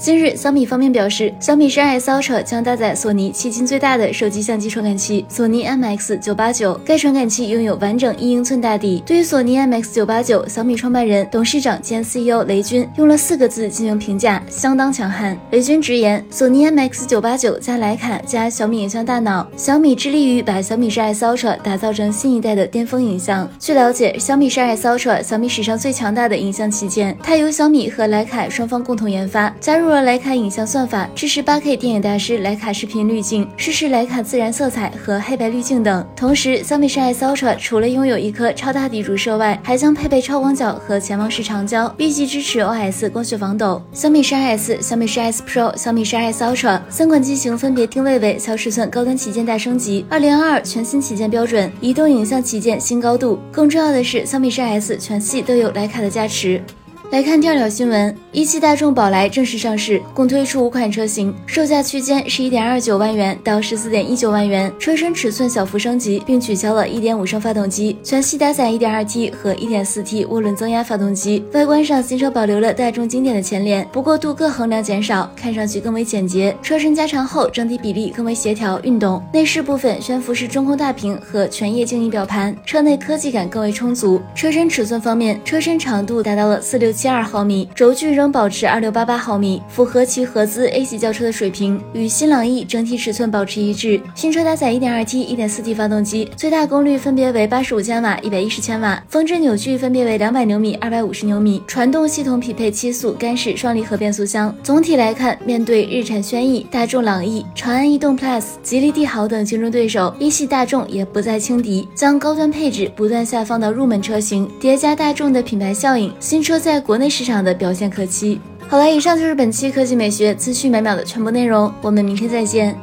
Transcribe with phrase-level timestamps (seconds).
[0.00, 6.78] 近日，小米方面表示，小米十二 S Ultra 将搭载索尼迄今最大的手机相机传感器索尼 MX989。
[6.86, 9.02] 该传感器拥有完整一英寸大底。
[9.04, 15.38] 对于索尼 MX989，小米创办人、董事长兼 CEO 雷军用了四个字进行评价：相当强悍。
[15.50, 23.46] 雷军直言，索尼 MX989 加徕卡加小米影像大脑，小米致力于把小米十二 S Ultra 打造成新一代的巅峰影像。
[23.58, 29.89] 据了解，小米十二 S Ultra 小米史上最强大的影像旗舰，它由小米和徕卡双方共同研发，加入。
[29.92, 36.06] 了徕卡影像算法，支持 8K 电影大师徕卡视频滤镜，支持徕卡自然色彩和黑白滤镜等。
[36.14, 43.80] 同时，小米十 S Ultra 除了拥有一颗超大底主摄外，还将配备超广角和潜望式长焦，预计支持 OS 光学防抖。
[43.92, 53.38] 小米十 S、小米十 S Pro、小米十 S Ultra 三款机型分别定位为小尺寸高端旗舰大升级，2022全新旗舰标准，移动影像旗舰新高度。
[53.50, 56.62] 更重要的是，小米十 S 全系都有徕卡的加持。
[57.10, 71.44] 来看第二条新闻，一汽大众宝来正式上市，共推出五款车型，售价区间十一点二九万元到十四点一九万元，车身尺寸小幅升级，并取消了一点五升发动机，全系搭载一点二 T 和一点四 T 涡轮增压发动机。
[71.52, 76.56] 外观上，新车保留了大众经典的前脸，不过镀铬横梁减少，看上去更为简洁。
[76.62, 79.20] 车身加长后，整体比例更为协调运动。
[79.32, 84.22] 内饰部分，悬浮式中控大屏和全液晶仪表盘，车内科技感更为充足。
[84.32, 86.94] 车身尺寸方面，车身长度达到了四六。
[87.00, 93.98] 七二毫米，轴距仍保持二六八八毫米，符合其合资 A 级轿车的水平，与新朗逸整体尺寸保持一致。
[94.14, 101.62] 新车搭载一点二 T、一点四 T 发动机，最大功率分别为八十五千瓦、一百一十千瓦，峰值扭矩分别为两百牛米、二百五十牛米。
[101.66, 104.54] 传动系统匹配七速干式双离合变速箱。
[104.62, 116.78] 总体来看，面对日产轩逸、大众朗逸、长安逸动 Plus、吉利帝豪等竞争对手，一汽大众也不再轻敌，将高端配置不断下放到入门车型，叠加大众的品牌效应，新车在。
[116.90, 118.40] 国内市场的表现可期。
[118.66, 122.76] 好了，以上就是本期科技美学资讯每秒的全部内容，我们明天再见。